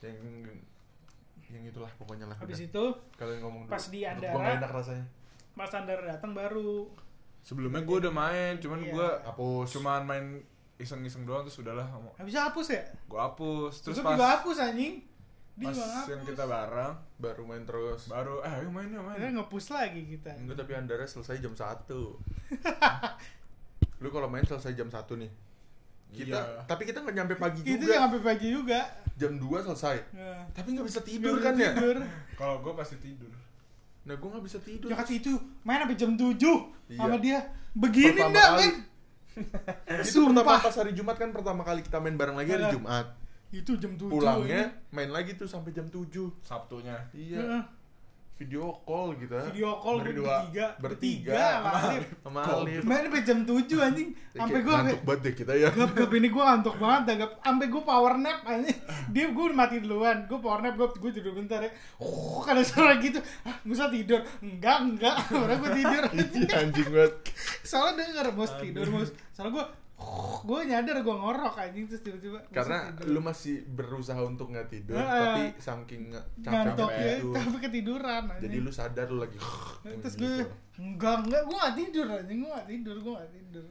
[0.00, 0.18] Yang
[1.48, 2.36] yang itulah pokoknya lah.
[2.36, 2.68] Habis udah.
[2.68, 2.84] itu
[3.14, 3.72] kalian ngomong dulu.
[3.72, 5.06] pas di Andara- enak rasanya.
[5.52, 6.90] Mas Andar datang baru.
[7.40, 8.90] Sebelumnya gua udah main, cuman Iya.
[8.90, 9.66] gua Hapus.
[9.72, 10.24] cuman main
[10.76, 12.82] iseng-iseng doang terus udahlah Habis hapus ya?
[13.06, 14.94] gua hapus terus Terus pas juga hapus anjing.
[15.56, 16.08] Dia pas juga ngapus.
[16.10, 18.00] yang kita bareng baru main terus.
[18.06, 20.34] baru eh ayo main ya main nge-push lagi kita.
[20.34, 22.20] Enggak tapi Andara selesai jam 1
[23.96, 25.30] Lu kalau main selesai jam 1 nih
[26.16, 26.64] kita Iya.
[26.64, 28.80] tapi kita nggak nyampe pagi itu juga yang sampai pagi juga
[29.14, 31.96] jam 2 selesai Nah, tapi nggak bisa tidur bisa kan ya tidur.
[32.34, 33.32] Kalau gue pasti tidur.
[34.02, 35.32] nah gue nggak bisa tidur Jakarta itu
[35.62, 36.32] main sampai jam 7
[36.86, 36.96] Iya.
[36.96, 37.38] sama dia
[37.72, 38.72] begini enggak men
[40.00, 42.74] itu pertama pas hari Jumat kan pertama kali kita main bareng lagi hari Heeh.
[42.74, 43.06] Jumat
[43.48, 46.08] itu jam 7 pulangnya main lagi tuh sampai jam 7
[46.40, 46.96] Sabtunya.
[47.12, 47.62] iya Heeh.
[48.36, 50.44] Video call kita video call Berdua.
[50.44, 52.04] bertiga bertiga sama Alif.
[52.20, 52.80] sama Alif.
[52.84, 54.08] Main sampai jam 7 anjing.
[54.30, 55.68] Sampai Kayak gua ngantuk banget deh kita ya.
[55.72, 57.30] Gap, gap ini gue ngantuk banget dah, gap.
[57.40, 58.68] Sampai gue power nap aja
[59.08, 60.28] Dia gue mati duluan.
[60.28, 61.70] Gue power nap, gue gue tidur bentar ya.
[61.96, 63.24] Oh, kada suara gitu.
[63.40, 64.20] Ah, Gue usah tidur.
[64.38, 65.16] Enggak, enggak.
[65.32, 66.88] Orang gue tidur Iya, anjing.
[66.92, 67.12] banget.
[67.64, 69.64] Soalnya denger bos tidur bos Soalnya gue
[69.96, 74.94] oh, Gue nyadar gue ngorok anjing Terus tiba-tiba karena lu masih berusaha untuk nggak tidur
[74.94, 75.08] Heeh.
[75.08, 76.02] tapi saking
[76.40, 78.42] Ngantuk ya itu Tapi ketiduran anjing.
[78.44, 79.36] jadi lu sadar lu lagi
[79.82, 80.22] Terus gitu.
[80.22, 83.66] gue Enggak, enggak Gue gak tidur anjing Gue gak tidur Gue gak tidur.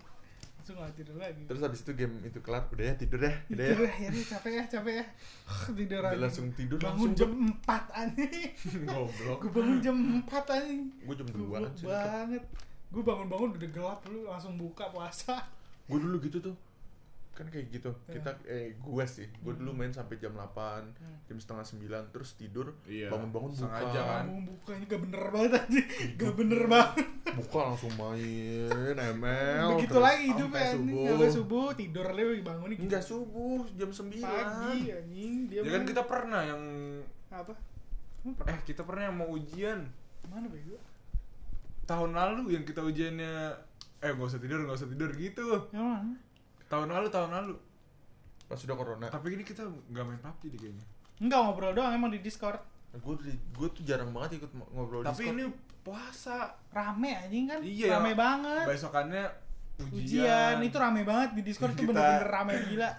[0.56, 1.44] Langsung gak tidur lagi.
[1.46, 3.70] Terus habis itu game itu kelar udah ya tidur deh udah ya.
[3.70, 5.06] Tidur ya, ya, capek ya, capek ya.
[5.70, 6.24] Tidur Udah anjing.
[6.26, 8.34] langsung tidur Bangun langsung jam 4 anjing.
[8.90, 9.38] Goblok.
[9.46, 10.82] gue bangun jam 4 anjing.
[11.06, 12.44] Gue jam dua banget.
[12.90, 15.38] Gue bangun-bangun udah gelap dulu langsung buka puasa
[15.86, 16.56] gue dulu gitu tuh.
[17.32, 17.92] Kan kayak gitu.
[18.08, 18.16] Ya.
[18.16, 19.28] kita eh gue sih.
[19.40, 19.78] Gue dulu Hmm.
[19.78, 20.88] main sampai jam 8
[21.26, 23.12] jam setengah 9 terus tidur Iya.
[23.12, 23.60] bangun-bangun buka.
[23.62, 24.24] Sengaja kan.
[24.24, 25.88] bangun bukanya gak bener banget anjing.
[26.16, 27.06] Gak bener banget.
[27.36, 31.04] Buka langsung main ML begitu terus lagi hidupnya subuh.
[31.06, 35.34] Sampai subuh tidur lagi bangun nih enggak subuh jam 9 pagi anjing.
[35.46, 36.62] Dia Ya kan kita pernah yang
[37.28, 37.52] apa?
[38.48, 39.84] Eh kita pernah yang mau ujian.
[40.26, 40.80] Mana bego?
[41.84, 43.54] Tahun lalu yang kita ujiannya
[44.06, 45.66] eh gak usah tidur gak usah tidur gitu.
[45.74, 46.14] Mana
[46.70, 47.56] tahun lalu tahun lalu.
[48.46, 49.10] Pas sudah corona.
[49.10, 50.86] Tapi ini kita nggak main PUBG deh kayaknya.
[51.18, 52.62] Enggak ngobrol doang emang di discord.
[52.96, 55.36] Gue gue tuh jarang banget ikut ngobrol tapi Discord.
[55.36, 55.46] ini
[55.82, 56.54] puasa.
[56.70, 57.60] Rame anjing kan?
[57.66, 58.66] Iya, rame banget.
[58.70, 59.26] Besokannya
[59.82, 60.56] ujian, ujian.
[60.62, 62.90] Itu rame banget di discord tuh bener-bener rame gila.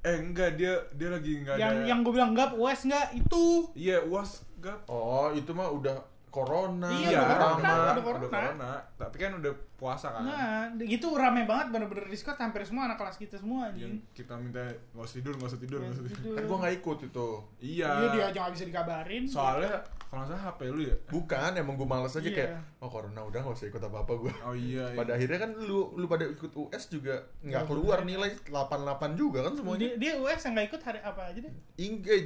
[0.00, 3.44] Eh enggak dia dia lagi nggak yang ada yang gue bilang enggak uas enggak itu.
[3.76, 4.82] Iya uas gap.
[4.90, 5.96] Oh itu mah udah
[6.30, 7.50] corona Iya, udah udah pertama.
[7.52, 8.28] corona, udah udah corona.
[8.30, 8.72] corona.
[8.96, 13.16] tapi kan udah puasa kan Nah, gitu rame banget bener-bener Discord hampir semua anak kelas
[13.16, 13.94] kita semua yang anjing.
[14.12, 14.60] kita minta
[14.90, 17.28] nggak usah tidur nggak usah tidur nggak usah tidur kan gue nggak ikut itu
[17.60, 19.22] iya Iya dia aja gak bisa dikabarin.
[19.24, 22.36] soalnya kalau nggak salah HP lu ya bukan emang gue males aja Iya.
[22.36, 24.96] kayak oh corona udah nggak usah ikut apa apa gue oh iya, iya.
[24.96, 28.10] pada akhirnya kan lu lu pada ikut US juga nggak Nggak keluar bener.
[28.12, 28.76] nilai 88
[29.14, 31.52] juga kan semuanya dia, dia US yang gak ikut hari apa aja deh?
[31.76, 32.16] Inge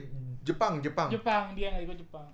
[0.43, 2.29] Jepang Jepang Jepang dia gak ikut Jepang.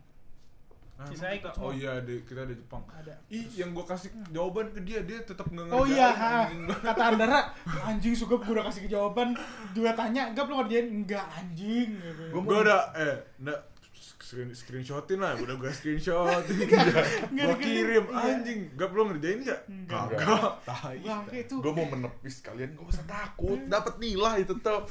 [1.00, 1.64] Ah, Sisanya kita- ikut semua.
[1.64, 3.14] oh iya di- kita ada Jepang Ada.
[3.26, 6.36] ih yang gua kasih jawaban ke dia dia tetap nggak Oh ngerjain, iya, ha.
[6.86, 7.40] kata Andara,
[7.82, 9.32] anjing suka gue udah kasih jawaban,
[9.72, 10.92] juga tanya, gak lu ngerjain?
[10.92, 11.88] Enggak anjing.
[11.90, 12.22] Gitu.
[12.30, 13.60] Gua gua udah eh nggak
[14.20, 16.84] screen screenshotin lah udah gua screenshotin gua
[17.48, 17.56] dikasih.
[17.58, 18.20] kirim Iya.
[18.28, 20.04] anjing gak perlu ngerjain nggak Enggak.
[20.12, 21.00] kagak tai
[21.40, 24.84] gue mau menepis kalian gak usah takut dapat nilai tetap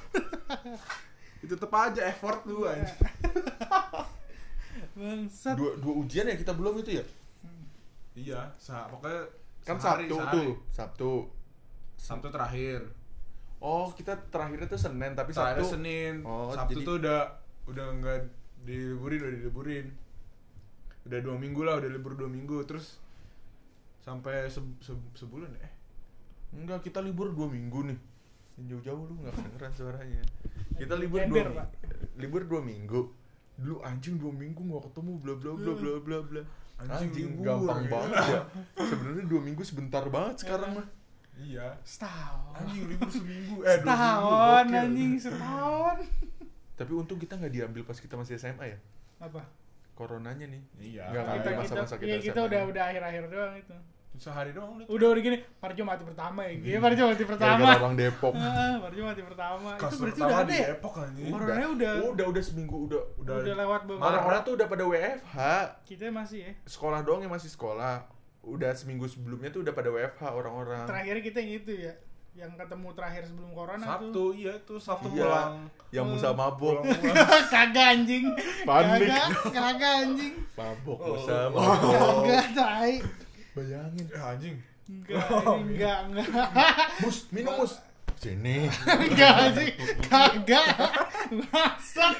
[1.39, 2.81] itu tetep aja effort lu Iya.
[2.81, 2.97] anjing
[4.99, 5.55] Bangsat.
[5.55, 7.03] dua dua ujian ya kita belum itu ya?
[8.13, 9.23] Iya sa pokoknya
[9.61, 10.35] kan sehari, Sabtu sehari.
[10.35, 11.11] tuh Sabtu.
[11.95, 12.81] Sabtu terakhir.
[13.59, 16.13] Oh kita terakhirnya tuh Senin tapi terakhir Sabtu Senin.
[16.23, 17.19] Oh, Sabtu jadi- tuh udah
[17.65, 18.19] udah nggak
[18.63, 19.87] diliburin udah diliburin.
[21.05, 22.59] Udah dua minggu lah udah libur dua minggu.
[22.65, 22.99] Terus
[23.99, 25.63] sampai se se- sebulan ya?
[25.63, 25.73] Eh
[26.55, 27.99] enggak kita libur dua minggu nih.
[28.59, 30.23] Jauh-jauh lu nggak kedengeran suaranya.
[30.75, 31.63] Kita libur dua
[32.15, 33.15] libur dua minggu
[33.59, 36.41] dulu anjing dua minggu nggak ketemu bla bla bla bla bla bla
[36.79, 37.89] Anjing anjing, libur, gampang ya.
[37.93, 38.41] banget ya
[38.79, 40.87] sebenarnya dua minggu sebentar banget sekarang mah
[41.37, 42.55] iya Setahun.
[42.57, 44.79] anjing libur seminggu eh dua minggu Setahun gokil.
[44.79, 45.97] anjing, setahun.
[46.79, 48.79] tapi untung kita nggak diambil pas kita masih SMA ya
[49.19, 49.43] Apa?
[49.91, 52.47] coronanya nih iya Nggak, kita, kita, masa-masa kita iya, kita SMA.
[52.47, 53.75] udah udah akhir-akhir doang itu.
[54.15, 56.51] Sehari doang lu Udah udah gini, Parjo mati pertama ya.
[56.51, 57.67] Iya, Parjo mati gara-gara pertama.
[57.77, 59.69] orang Depok Heeh, Parjo mati pertama.
[59.69, 60.67] Itu Kelas berarti pertama udah ada ya?
[60.67, 64.05] Depok anjing Coronanya udah udah udah seminggu udah udah, udah lewat beberapa.
[64.05, 65.37] orang-orang tuh udah pada WFH
[65.83, 66.51] Kita masih ya.
[66.65, 67.95] sekolah doang yang masih sekolah
[68.41, 71.93] udah seminggu sebelumnya tuh udah pada WFH orang-orang Terakhir kita yang itu ya.
[72.31, 74.29] Yang ketemu terakhir sebelum corona Sabtu tuh.
[74.33, 75.23] iya itu Sabtu Iya.
[75.23, 75.53] pulang
[75.89, 76.05] yang.
[76.05, 76.83] Musa mabok
[77.53, 78.25] Kagak anjing.
[78.63, 79.07] Panik.
[79.07, 80.33] Kagak, kagak anjing.
[80.53, 81.07] mabok Oh.
[81.13, 82.93] Musa mabok Kagak tai.
[83.51, 84.57] Bayangin eh anjing
[84.89, 86.27] Enggak, Oh, enggak, enggak.
[86.99, 87.77] mus minum mus
[88.17, 89.73] sini Enggak anjing.
[90.01, 90.65] Kagak.
[91.29, 92.15] Masak.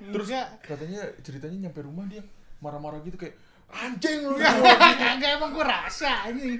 [0.00, 0.46] terus Enggak.
[0.62, 2.24] katanya ceritanya nyampe rumah dia
[2.58, 3.36] marah-marah gitu kayak
[3.70, 6.56] anjing lu Kagak emang gua rasa anjing.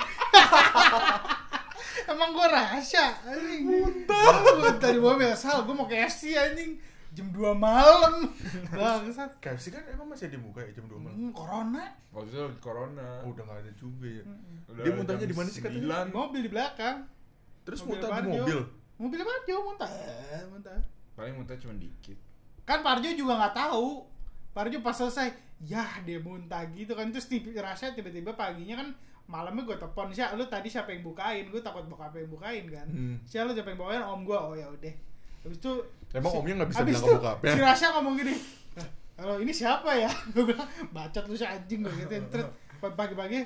[2.05, 3.63] emang gua rasa anjing.
[3.65, 4.77] Muntah.
[4.77, 6.77] Tadi gua biasa, gua mau ke FC anjing.
[7.15, 8.27] Jam 2 malam.
[8.75, 9.39] Bangsat.
[9.39, 11.15] KFC kan emang masih dibuka ya jam 2 malam?
[11.15, 11.85] Hmm, corona.
[12.11, 13.09] waktu itu lagi corona.
[13.23, 14.25] Oh, udah gak ada juga ya?
[14.67, 16.11] Udah Dia muntahnya di mana sih katanya?
[16.11, 16.97] Mobil di belakang.
[17.65, 18.61] terus Mobil muntah di mobil?
[18.99, 19.91] Mobilnya Parjo muntah.
[20.51, 20.79] Muntah.
[21.15, 22.19] Paling muntah cuma dikit.
[22.67, 23.87] kan Parjo juga nggak tahu.
[24.51, 25.31] Parjo pas selesai
[25.63, 27.15] ya dia muntah gitu kan.
[27.15, 28.89] Terus tiba rasa tiba-tiba paginya kan
[29.25, 31.49] malamnya gue telepon sih lu tadi siapa yang bukain?
[31.49, 32.87] Gue takut bokap yang bukain kan.
[32.91, 33.17] Hmm.
[33.23, 35.14] sih lu siapa yang bukain om gue oh ya udah
[35.45, 35.73] habis itu
[36.11, 37.53] Emang si- omnya nggak bisa bilang itu ke bokapnya?
[37.53, 38.35] si Rasya ngomong gini
[38.75, 40.11] "Lah, kalau ini siapa ya?
[40.33, 42.15] Gue bilang bacot lu si anjing gue gitu.
[42.29, 42.47] Terus
[42.81, 43.41] pagi-pagi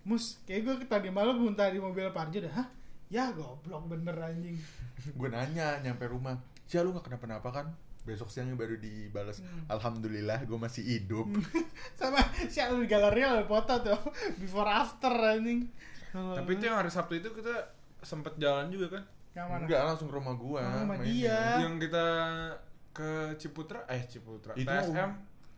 [0.00, 2.52] mus kayak gue tadi malam muntah di mobil Parjo dah.
[2.54, 2.66] Hah?
[3.06, 4.54] Ya goblok bener anjing.
[5.18, 7.66] Gue nanya nyampe rumah Cia lu gak kenapa-napa kan?
[8.00, 9.66] Besok siangnya baru dibalas Hmm.
[9.68, 11.26] alhamdulillah gue masih hidup.
[11.98, 14.00] Sama si lu di galeri ada foto tuh
[14.36, 15.68] before after anjing.
[16.10, 17.54] Tapi itu yang hari Sabtu itu kita
[18.00, 19.04] sempet jalan juga kan?
[19.32, 21.38] Yang mana enggak langsung ke rumah gue Oh, sama dia.
[21.58, 22.06] Yang kita
[22.90, 25.10] ke Ciputra, eh Ciputra, Itu TSM.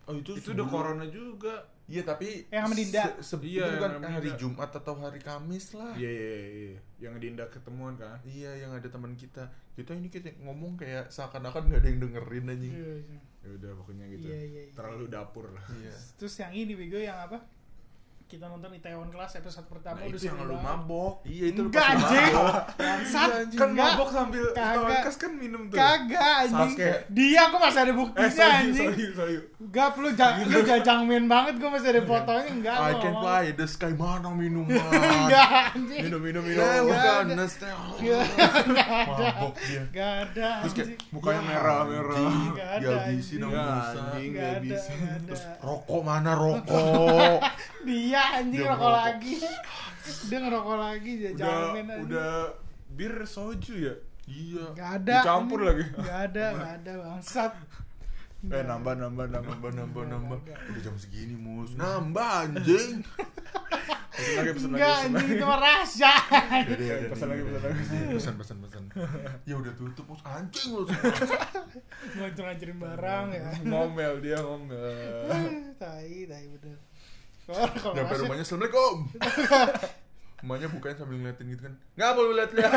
[0.03, 1.65] oh itu Itu udah corona juga.
[1.85, 3.03] iya tapi Yang sama Dinda.
[3.03, 4.39] se- se- Iya, itu kan hari Dinda.
[4.39, 6.33] Jumat atau hari Kamis lah Iya iya
[6.69, 6.79] iya.
[7.01, 8.21] Yang Dinda ketemuan kan.
[8.23, 12.45] Iya yang ada teman kita kita ini kita ngomong kayak seakan-akan nggak ada yang dengerin
[12.47, 13.19] anjing Iya, iya.
[13.43, 14.27] Ya udah pokoknya gitu.
[14.27, 14.73] Iya, iya, iya.
[14.73, 15.65] Terlalu dapur lah.
[15.75, 17.41] iya terus yang ini bego yang apa
[18.33, 20.65] kita nonton Itaewon Class episode pertama Nah, udah itu yang lu banget.
[20.65, 21.15] mabok.
[21.23, 22.33] iya itu enggak anjing
[22.73, 24.73] bangsat Kan enggak mabok sambil Kagak.
[24.79, 25.01] Kagak.
[25.05, 25.77] kas kan minum tuh.
[25.77, 26.73] kagak anjing
[27.11, 29.37] dia aku masih ada Eh, buktinya sorry, anjing sorry, sorry.
[29.69, 33.21] Gap lu ja lu jajangmin banget gue masih ada fotonya enggak I can nggak mau.
[33.23, 36.57] fly the sky mana minuman enggak anjing Minum, minum, minum.
[36.59, 37.35] Nggak bukan ada.
[37.35, 37.69] Nestle.
[38.01, 38.87] Nggak ada.
[39.05, 39.83] Mabok dia.
[39.93, 42.17] Gak ada Terus kayak mukanya merah, merah.
[42.17, 42.97] Anjing, Nggak ada, Ya,
[44.49, 44.91] ada, bisa.
[44.91, 45.35] nggak ada.
[45.61, 47.39] Rokok mana rokok?
[47.83, 49.03] Dia anjing Dia rokok ngerokok.
[49.03, 49.35] lagi.
[50.29, 51.87] Dia ngerokok lagi dia Udah anjing.
[52.03, 52.33] udah
[52.93, 53.95] bir soju ya.
[54.25, 54.65] iya.
[54.75, 55.17] Gak ada.
[55.21, 55.69] Dicampur anjing.
[55.71, 55.85] lagi.
[56.03, 57.53] Gak ada, gak ada bangsat.
[58.43, 59.55] Eh nambah nambah nambah.
[59.55, 60.39] Nambah nambah nambah.
[60.43, 61.75] Udah jam segini mus.
[61.75, 62.99] Nambah anjing.
[64.13, 64.77] Pesen lagi pesen lagi.
[64.77, 65.33] Enggak anjing lagi.
[65.33, 67.83] itu mah yaudah, Pesan lagi, pesan lagi.
[68.13, 68.85] Pesan pesan pesan.
[69.49, 70.85] Ya udah tutup mus anjing lu.
[72.21, 73.43] Ngancur ngancurin barang ya.
[73.65, 74.85] Ngomel dia ngomel.
[75.81, 76.77] tai, tai bener.
[77.53, 78.97] Nyampe rumahnya assalamualaikum.
[80.43, 81.75] Emaknya bukain sambil ngeliatin gitu kan.
[81.95, 82.73] Nggak boleh lihat-lihat.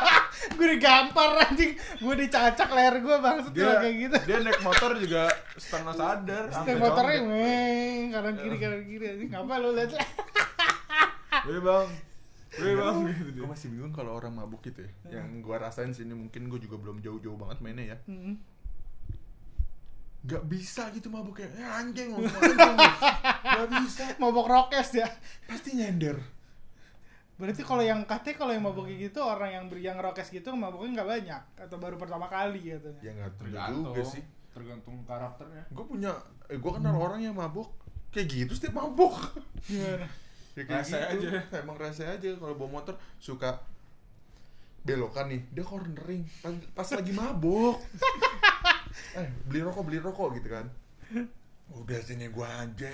[0.56, 1.76] gue digampar anjing.
[2.00, 4.16] Gue dicacak leher gue bangsat Dia kayak gitu.
[4.24, 5.28] dia naik motor juga
[5.60, 6.44] setengah sadar.
[6.48, 9.28] Sampai motornya meng kanan kiri kanan kiri anjing.
[9.28, 9.92] Ngapa lu lihat
[11.52, 11.88] Weh bang.
[12.64, 13.40] Weh bang gitu dia.
[13.44, 15.20] Gue masih bingung kalau orang mabuk gitu ya.
[15.20, 17.96] Yang gue rasain sini mungkin gue juga belum jauh-jauh banget mainnya ya.
[18.08, 18.40] Mm-mm.
[20.22, 22.86] Gak bisa gitu mabuk kayak ya anjing ngomong anjing lu.
[23.42, 24.02] Gak bisa.
[24.22, 25.08] Mabok rokes ya.
[25.50, 26.18] Pasti nyender.
[27.42, 31.02] Berarti kalau yang katanya kalau yang kayak gitu orang yang beri yang rokes gitu maboknya
[31.02, 33.00] nggak banyak atau baru pertama kali katanya.
[33.02, 34.22] Ya nggak tentu juga sih.
[34.54, 35.64] Tergantung karakternya.
[35.74, 36.12] Gue punya,
[36.46, 37.72] eh gue kenal orang yang mabuk
[38.14, 39.16] kayak gitu setiap mabuk.
[39.66, 40.06] Gimana?
[40.56, 41.26] ya kayak Rese gitu.
[41.34, 41.40] aja.
[41.64, 43.58] Emang rese aja kalau bawa motor suka
[44.82, 47.80] belokan nih, dia cornering pas, pas lagi mabuk.
[49.16, 50.66] eh, beli rokok, beli rokok gitu kan.
[51.72, 52.92] Udah sini gua aja.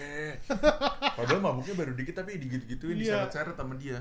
[1.18, 3.26] Padahal mabuknya baru dikit tapi digit-gituin, Iya.
[3.26, 3.98] diseret-seret sama dia.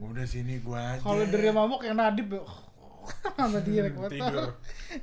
[0.00, 1.04] Udah sini gua aja.
[1.04, 2.42] Kalau dari mabok yang nadib ya.
[3.40, 4.12] sama dia naik motor.
[4.12, 4.48] Tidur.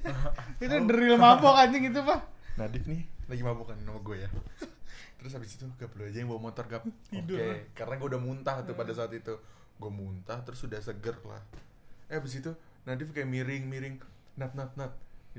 [0.64, 2.20] itu drill mabok anjing itu pak.
[2.58, 4.30] Nadif nih lagi mabuk kan sama gue ya.
[5.18, 6.84] Terus habis itu gap lu aja yang bawa motor gap.
[6.86, 7.38] Oke, Tidur.
[7.74, 9.36] karena gue udah muntah tuh pada saat itu.
[9.78, 11.42] Gue muntah terus udah seger lah.
[12.10, 12.54] Eh habis itu
[12.88, 14.00] Nadif kayak miring-miring.
[14.40, 14.94] Nat nat nat.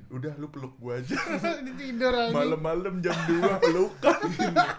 [0.09, 1.17] Udah lu peluk gue aja.
[1.79, 2.35] Tidur anjing.
[2.35, 4.19] Malam-malam jam 2 pelukan.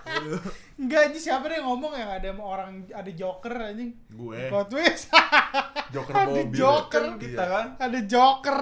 [0.79, 3.91] Enggak anjing siapa deh yang ngomong yang ada orang ada joker anjing.
[4.07, 4.47] Gue.
[4.47, 5.11] Plot twist.
[5.89, 6.53] Joker Ada bir.
[6.53, 7.49] Joker kita Iya.
[7.49, 7.67] kan.
[7.79, 8.57] ada joker.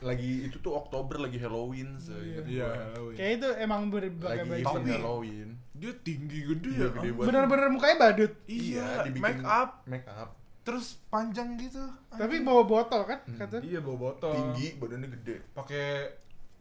[0.00, 1.96] Lagi itu tuh Oktober lagi Halloween.
[1.98, 2.64] seingat Iya.
[2.64, 2.72] gua.
[2.88, 3.16] Halloween.
[3.16, 5.48] Kayak itu emang ber- pakai Lagi event Tapi- Halloween.
[5.72, 6.88] Dia tinggi gede Iya, ya.
[6.90, 7.26] gede banget.
[7.28, 8.32] Bener-bener mukanya badut.
[8.44, 10.30] Iya, dibikin make up Make up.
[10.62, 11.82] Terus panjang gitu.
[12.08, 13.36] Tapi bawa botol kan Hmm.
[13.36, 13.58] kata.
[13.60, 14.32] Iya bawa botol.
[14.32, 15.36] Tinggi, badannya gede.
[15.50, 15.86] Pakai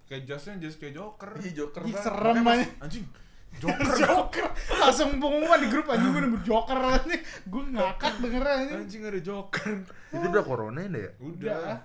[0.06, 1.38] kayak jasnya jas kayak Joker.
[1.38, 2.04] Ih, Joker Ih, banget.
[2.04, 2.70] serem banget.
[2.80, 3.06] Anjing.
[3.62, 3.84] Joker.
[4.00, 9.02] Joker langsung pengumuman di grup anjing gue nemu Joker anjing gue ngakak denger anjing Anjing
[9.04, 9.70] ada Joker.
[10.16, 10.88] Itu udah corona ya?
[10.88, 11.12] Udah.
[11.20, 11.78] Udah.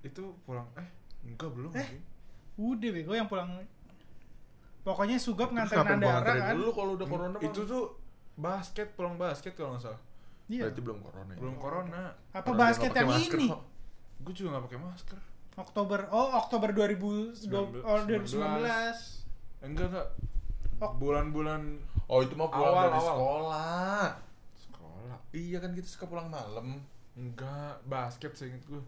[0.00, 0.88] Itu pulang eh
[1.22, 2.00] enggak belum Eh, sih.
[2.56, 3.48] udah bego yang pulang
[4.80, 7.96] pokoknya sugap nganterin Andara kan lu kalau udah corona itu tuh
[8.34, 10.00] basket pulang basket kalau nggak salah.
[10.46, 11.38] Iya Berarti belum corona ya?
[11.38, 12.02] Belum corona.
[12.30, 13.62] apa Orang basket yang masker ini kok.
[14.20, 15.18] Gue juga nggak pakai masker.
[15.54, 18.92] Oktober oh Oktober 2020 oh 2019 Eh,
[19.62, 20.08] Enggak enggak.
[20.78, 20.92] Oh.
[20.94, 21.62] Bulan-bulan
[22.04, 23.08] Oh itu mau pulang Awal, dari awal.
[23.08, 24.06] sekolah.
[24.60, 25.16] sekolah.
[25.30, 26.84] Iya kan kita suka pulang malam.
[27.14, 28.82] Enggak, basket seinget gue.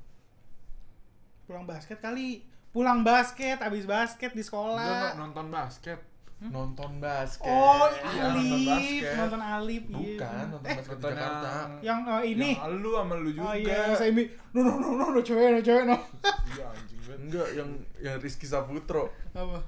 [1.46, 6.00] pulang basket kali pulang basket abis basket di Enggak, enggak sekolah nonton basket.
[6.38, 9.14] Nonton basket Oh, nonton Alip, basket.
[9.16, 9.82] nonton Alip.
[9.84, 9.96] iya.
[9.96, 12.50] bukan nonton Eh, basket di Nonton Jakarta yang eh, ini.
[12.54, 13.42] Yang lu sama lu juga.
[13.42, 14.22] Oh iya, saya mi.
[14.52, 15.96] No no no no, no cewek, no cewek, no.
[16.52, 17.18] Iya anjing banget.
[17.18, 19.58] enggak yang yang Rizky Saputro Apa?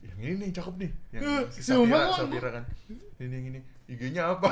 [0.00, 2.64] yang ini nih cakep nih yang Eh, si sumpah Safira gua- Safira kan
[3.18, 4.50] ini yang ini IG-nya apa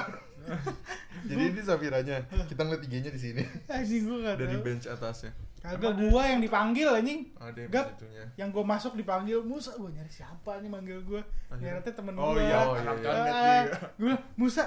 [1.29, 5.91] jadi ini Safiranya kita ngeliat IG-nya di sini Anjing gua enggak dari bench atasnya Kagak
[6.01, 7.21] gua yang dipanggil anjing.
[7.37, 7.87] ada yang Gap.
[8.35, 11.19] Yang gua masuk dipanggil Musa, gua nyari siapa nih manggil gua.
[11.49, 12.41] Ternyata temen Oh gua.
[12.41, 13.63] iya, Oh, anak iya, nih.
[13.93, 14.65] Gua bilang, Musa,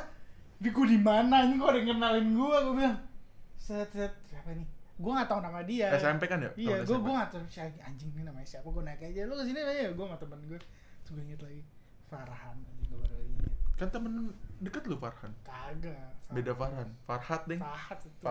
[0.57, 2.97] di gua di mana ini kok ada yang kenalin gua, gua bilang.
[3.55, 4.67] Set set siapa nih?
[4.95, 5.87] Gua gak tahu nama dia.
[5.95, 8.67] SMP kan ya Iya, gua gua gak tahu siapa anjing ini namanya siapa.
[8.67, 9.21] Gua naik aja.
[9.23, 10.59] Lu ke sini aja, gua sama temen gua.
[11.01, 11.61] Terus gua inget lagi
[12.05, 13.51] Farhan anjing gua baru inget.
[13.73, 14.13] kan temen
[14.59, 16.13] deket lu Farhan Kagak.
[16.29, 18.21] beda Farhan Farhat deh Fahad itu.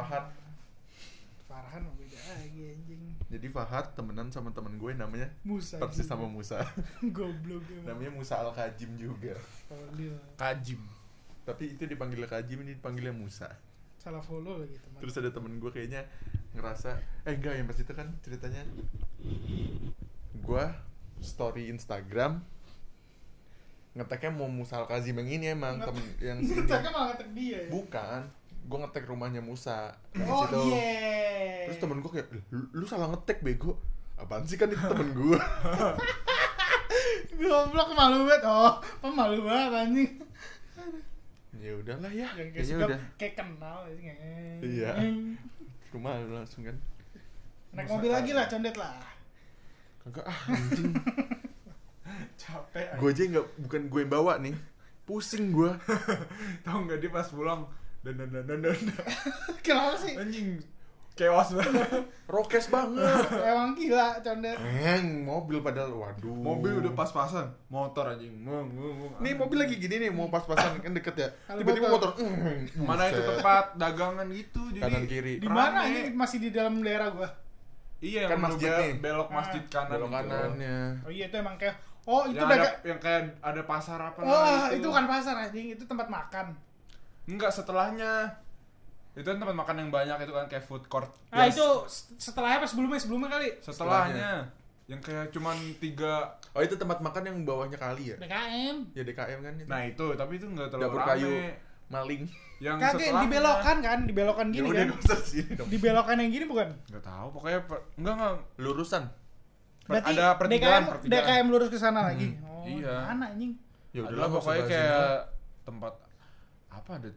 [1.51, 3.03] Farhan mah beda lagi anjing.
[3.27, 5.77] jadi Fahad temenan sama temen gue namanya Musa.
[5.77, 6.15] persis juga.
[6.15, 6.63] sama Musa
[7.17, 7.91] Goblok emang.
[7.91, 9.35] namanya Musa Al Kajim juga.
[10.39, 10.79] Kajim.
[11.43, 13.51] tapi itu dipanggilnya Kajim ini dipanggilnya Musa
[13.99, 14.97] Salah follow lagi teman.
[15.03, 16.07] terus ada temen gue kayaknya
[16.55, 18.63] ngerasa eh enggak yang pas itu kan ceritanya
[20.37, 20.65] gue
[21.21, 22.41] story Instagram
[23.91, 26.39] ngeteknya mau Musa Al Kazim yang ini emang temen yang
[26.71, 27.69] kan malah ngetek dia ya.
[27.69, 28.21] bukan
[28.63, 30.61] gue ngetek rumahnya Musa Oh situ.
[30.71, 31.65] iya.
[31.65, 33.79] terus temen gue kayak lu, lu salah ngetek bego
[34.15, 35.39] apaan sih kan itu temen gue
[37.33, 38.43] Goblok malu banget.
[38.45, 40.11] Oh, pemalu banget anjing.
[41.57, 44.13] ya udahlah ya suka udah kayak kenal anjing.
[44.61, 44.93] Iya.
[45.91, 46.77] rumah lu langsung kan
[47.71, 48.97] Naik Musa mobil lagi lah condet lah.
[50.01, 50.93] kagak ah anjing
[52.41, 52.87] Capek.
[52.97, 54.57] gue aja nggak bukan gue yang bawa nih
[55.05, 55.69] pusing gue
[56.65, 57.69] Tahu nggak dia pas pulang
[58.01, 58.77] dan dan dan dan dan
[59.65, 60.15] Kenapa sih?
[60.15, 60.49] anjing
[61.11, 62.07] chaos banget.
[62.33, 64.57] rokes banget Emang gila condet.
[64.57, 68.33] Eng, mobil padahal waduh Mobil udah pas-pasan, motor anjing.
[68.33, 69.13] Mung, mung, mung.
[69.21, 72.17] nih mobil lagi gini nih mau pas-pasan kan deket ya tiba-tiba motor.
[72.17, 75.35] motor, mm, Mana itu tempat dagangan gitu jadi Kanan kiri.
[75.37, 77.29] Di mana ini masih di dalam daerah gua.
[78.01, 78.93] Iya, Kan masjid nih.
[78.97, 79.35] belok Ah.
[79.37, 79.91] masjid kanan.
[79.93, 80.17] belok itu.
[80.17, 81.77] kanannya Oh iya itu emang kayak
[82.09, 85.35] Oh itu yang daga ada yang kayak ada pasar apa Oh namanya itu kan pasar
[85.39, 86.47] anjing, itu tempat makan.
[87.31, 88.35] Enggak, setelahnya.
[89.13, 91.11] Itu kan tempat makan yang banyak itu kan kayak food court.
[91.29, 91.55] Ah Yes.
[91.55, 91.67] itu
[92.17, 93.49] setelahnya pas sebelumnya sebelumnya kali.
[93.61, 94.51] setelahnya.
[94.87, 96.13] Yang kayak cuman tiga
[96.51, 98.77] oh itu tempat makan yang bawahnya kali ya BKM.
[98.91, 101.11] ya DKM kan itu Nah itu, tapi itu enggak terlalu dapur rame.
[101.13, 101.31] kayu
[101.89, 102.23] maling
[102.59, 104.89] Yang Kagak setelahnya dibelokan kan, dibelokan ya gini udah kan.
[104.91, 106.69] nggak usah sini dong Dibelokan yang gini bukan?
[106.85, 109.03] Enggak tahu, pokoknya per, enggak enggak lurusan
[109.87, 111.23] Per- ada pertigaan, DKM, pertigaan.
[111.25, 112.29] DKM lurus ke sana lagi.
[112.41, 112.95] Oh, iya.
[113.07, 113.53] Mana anjing?
[113.89, 115.11] ya Adalah udahlah nggak pokoknya kayak
[115.65, 115.93] tempat
[116.71, 117.11] apa ada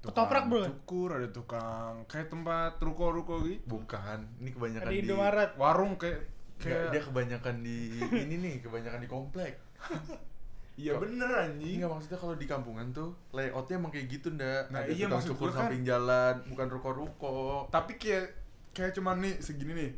[0.00, 0.66] Ketoprak, bro.
[0.66, 3.62] cukur ada tukang kayak tempat ruko-ruko gitu?
[3.68, 5.50] Bukan ini kebanyakan Ada di Indomaret.
[5.54, 6.18] warung kayak
[6.58, 7.78] Nggak, kayak dia kebanyakan di
[8.16, 9.54] ini nih kebanyakan di komplek.
[10.72, 11.78] Iya bener anjing.
[11.78, 15.24] Enggak maksudnya kalau di kampungan tuh layoutnya emang kayak gitu ndak Nah, ada iya, tukang
[15.28, 17.68] cukur kan- samping jalan bukan ruko-ruko.
[17.68, 18.26] Tapi kayak
[18.72, 19.90] kayak cuman nih segini nih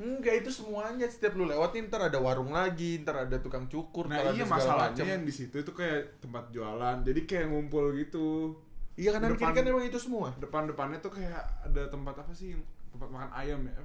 [0.00, 1.04] enggak itu semuanya.
[1.04, 4.48] Setiap lu lewat nih ntar ada warung lagi ntar ada tukang cukur nah iya ada
[4.48, 5.04] masalahnya macem.
[5.04, 7.04] yang di situ itu kayak tempat jualan.
[7.04, 8.56] Jadi kayak ngumpul gitu.
[8.96, 10.32] Iya kanan kiri kan emang itu semua.
[10.40, 12.56] depan depannya tuh kayak ada tempat apa sih
[12.90, 13.76] tempat makan ayam ya?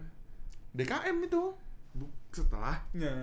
[0.73, 1.43] DKM itu.
[2.31, 3.15] Setelahnya.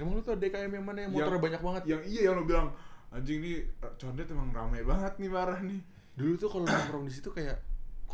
[0.00, 1.04] Emang lu tau DKM yang mana?
[1.04, 1.82] Yang motornya Yang- banyak banget.
[1.84, 2.68] yang iya yang lo bilang
[3.12, 3.60] anjing nih
[4.00, 5.80] condet emang rame banget nih parah nih.
[6.16, 7.58] Dulu tuh kalau nongkrong di situ kayak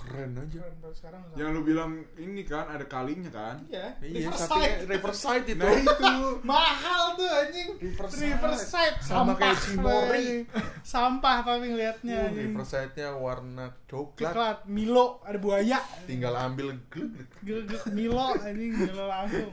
[0.01, 0.61] keren aja
[0.91, 4.49] sekarang yang lu bilang ini kan ada kalinya kan Iya, iya Riverside.
[4.51, 6.13] tapi Riverside itu nah itu
[6.51, 7.69] mahal tuh anjing.
[7.77, 8.33] Riverside.
[8.33, 8.97] Riverside.
[9.01, 10.29] Sama kayak Cimory.
[10.83, 12.17] Sampah tapi ngelihatnya.
[12.17, 12.49] Uh, anjing.
[12.51, 15.79] Riverside-nya warna coklat Coklat, Milo, ada buaya.
[16.05, 19.53] tinggal ambil gluk Gelek Milo anjing Milo langsung.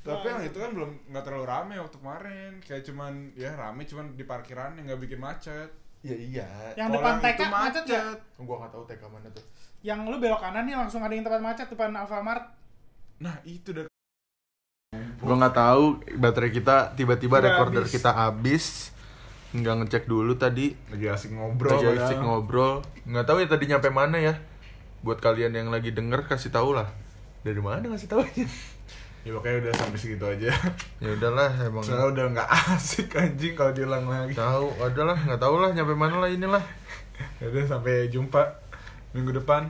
[0.00, 4.16] tapi yang itu kan belum nggak terlalu rame waktu kemarin kayak cuman ya rame cuman
[4.16, 5.68] di parkiran yang nggak bikin macet
[6.02, 8.02] ya iya Yang depan TK itu macet ya?
[8.38, 9.44] gua nggak tahu TK mana tuh
[9.80, 12.44] Yang lu belok kanan nih langsung ada yang tempat macet depan Alfamart.
[13.18, 13.84] nah itu udah
[15.18, 15.84] Gua nggak tahu
[16.16, 17.92] baterai kita tiba-tiba recorder habis.
[17.92, 18.64] kita habis.
[19.50, 20.72] Nggak ngecek dulu tadi.
[20.88, 22.06] lagi asik ngobrol Lagi padahal.
[22.06, 22.74] asik ngobrol.
[23.04, 24.34] Nggak tahu ya tadi nyampe mana ya.
[25.00, 26.88] Buat kalian yang lagi denger kasih tahu lah.
[27.40, 28.44] Dari mana ngasih tahu aja.
[29.20, 30.48] Ya pokoknya udah sampai segitu aja
[30.98, 31.82] Ya udahlah emang.
[31.82, 36.16] soalnya udah nggak asik anjing kalau diulang lagi Tahu, adalah nggak tahu lah nyampe mana
[36.18, 36.64] lah inilah.
[37.36, 38.40] ya udah sampai jumpa
[39.10, 39.68] minggu depan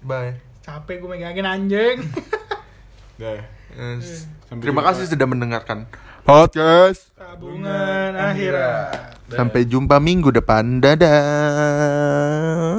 [0.00, 0.36] Bye.
[0.60, 1.96] Capek gue megangin anjing.
[3.20, 3.40] Dah.
[3.72, 4.28] Yes.
[4.44, 4.92] Sampai Terima jumpa.
[4.92, 5.88] kasih sudah mendengarkan
[6.22, 7.08] podcast.
[7.12, 9.16] Tabungan akhirat.
[9.26, 10.80] Sampai jumpa minggu depan.
[10.80, 12.76] Dadah.